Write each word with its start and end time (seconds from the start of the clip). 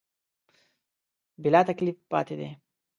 بلاتکلیف 1.41 1.97
پاتې 2.11 2.35
دي. 2.39 2.49